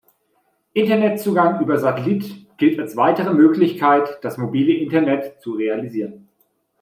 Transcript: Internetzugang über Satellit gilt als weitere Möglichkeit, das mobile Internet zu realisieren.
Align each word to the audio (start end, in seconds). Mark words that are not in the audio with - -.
Internetzugang 0.73 1.61
über 1.61 1.77
Satellit 1.77 2.57
gilt 2.57 2.79
als 2.79 2.97
weitere 2.97 3.31
Möglichkeit, 3.35 4.17
das 4.23 4.39
mobile 4.39 4.73
Internet 4.73 5.39
zu 5.43 5.53
realisieren. 5.53 6.27